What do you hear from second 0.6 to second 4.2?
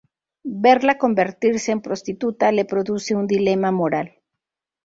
Verla convertirse en prostituta le produce un dilema moral.